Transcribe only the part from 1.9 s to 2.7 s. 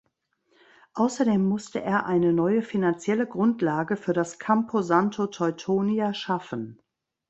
eine neue